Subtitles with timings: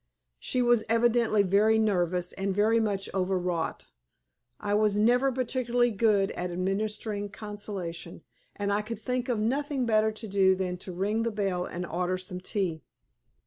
[0.39, 3.85] She was evidently very nervous, and very much overwrought.
[4.59, 8.23] I was never particularly good at administering consolation,
[8.55, 11.85] and I could think of nothing better to do than to ring the bell and
[11.85, 12.81] order some tea.